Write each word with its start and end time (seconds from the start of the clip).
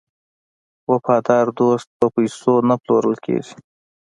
وفادار 0.91 1.45
دوست 1.59 1.87
په 1.99 2.05
پیسو 2.15 2.53
نه 2.69 2.75
پلورل 2.83 3.15
کیږي. 3.25 3.55